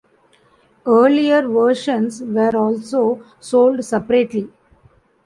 Earlier 0.87 1.47
versions 1.47 2.23
were 2.23 2.55
also 2.57 3.23
sold 3.39 3.85
separately. 3.85 4.49